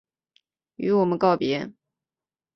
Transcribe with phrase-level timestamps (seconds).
[0.77, 1.73] 与我们告別